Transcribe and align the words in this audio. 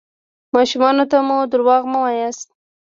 ماشومانو 0.55 1.03
ته 1.11 1.17
مو 1.27 1.37
درواغ 1.51 1.83
مه 1.91 1.99
وایاست. 2.03 2.47